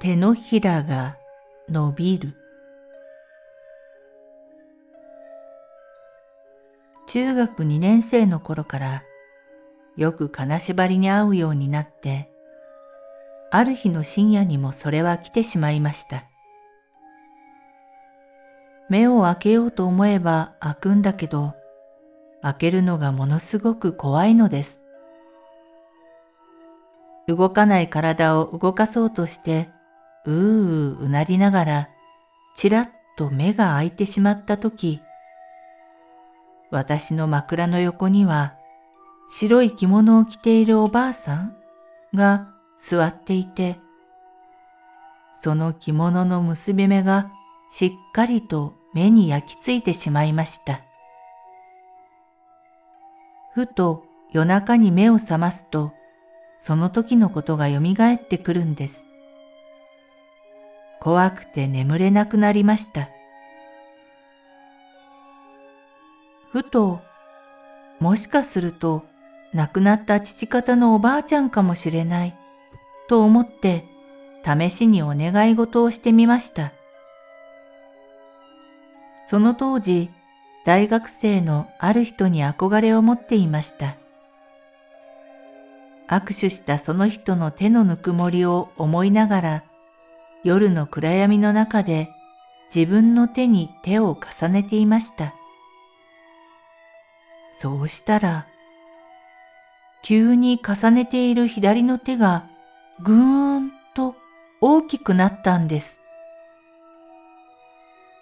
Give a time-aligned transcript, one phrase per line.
[0.00, 1.16] 手のひらが
[1.68, 2.34] 伸びる。
[7.08, 9.02] 中学2年生の頃から
[9.96, 12.30] よく金縛りに会うようになって
[13.50, 16.26] ある日の深夜にもそれは来てしまいました。
[18.88, 21.54] 目を開けようと思えば開くんだけど
[22.40, 24.80] 開けるのがものすごく怖いのです。
[27.26, 29.70] 動かない体を動かそうとして
[30.24, 31.88] うーううなりながら、
[32.54, 35.00] ちらっと目が開いてしまったとき、
[36.70, 38.54] 私の枕の横には
[39.28, 41.56] 白い着物を着ているおばあさん
[42.14, 42.48] が
[42.80, 43.78] 座っていて、
[45.40, 47.30] その着物の結び目が
[47.70, 50.82] しっかりと目に焼き付いてしまいました。
[53.54, 55.92] ふと夜中に目を覚ますと、
[56.58, 59.04] その時のことがよみがえってくるんです。
[61.00, 63.08] 怖くて眠れなくなりました。
[66.50, 67.00] ふと、
[68.00, 69.04] もしかすると
[69.52, 72.34] 亡くなった父方のおばあちゃんかもしれない
[73.08, 73.84] と思って
[74.44, 76.72] 試しにお願い事をしてみました。
[79.26, 80.10] その当時、
[80.64, 83.96] 大学生のある人に憧れを持っていました。
[86.08, 89.64] 握手したその人の手のぬくもりを思いながら
[90.44, 92.10] 夜の暗闇の中で
[92.74, 95.34] 自分の手に手を重ねていました。
[97.60, 98.46] そうしたら、
[100.02, 102.46] 急に重ねている左の手が
[103.02, 104.14] ぐーんと
[104.60, 105.98] 大きくなったんです。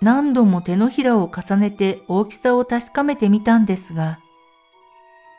[0.01, 4.19] 何度も手のひらを重ねて大きさを確かめてみたんですが、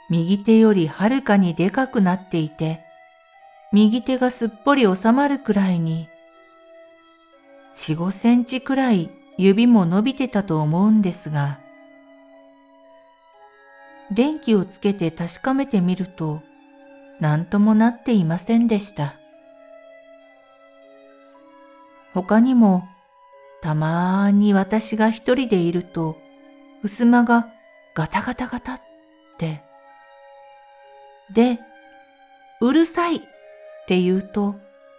[0.10, 2.82] 右手よりはるかにでかくなっていて、
[3.74, 6.08] 右手がすっぽり収まるくらいに
[7.74, 11.60] 4、5センチくらい指も伸びてたと思うんですが、
[14.12, 16.42] 電気をつけて確かめてみると、
[17.20, 19.16] 何ともなっていませんでした。
[22.14, 22.88] 他にも、
[23.62, 26.18] たまーに私が一人でいると、
[26.84, 27.48] 襖が
[27.96, 28.82] ガタガタガタっ
[29.38, 29.62] て、
[31.34, 31.60] で、
[32.62, 33.20] うるさいっ
[33.88, 34.56] て言うと、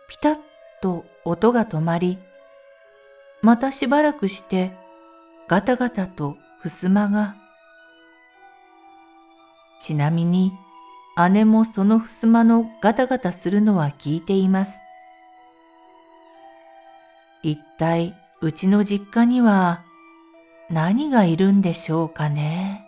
[0.09, 0.39] ピタッ
[0.81, 2.19] と音が止まり、
[3.43, 4.73] またしばらくして
[5.47, 7.37] ガタガタと襖が。
[9.81, 10.53] ちなみに
[11.31, 14.79] 姉もその襖のガタガタするのは聞いています。
[17.43, 19.85] 一体うちの実家には
[20.71, 22.88] 何がいるんでしょうかね。